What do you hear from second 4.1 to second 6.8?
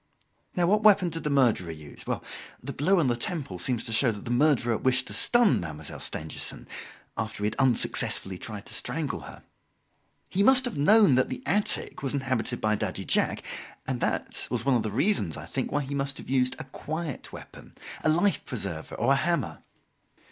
that the murderer wished to stun Mademoiselle Stangerson,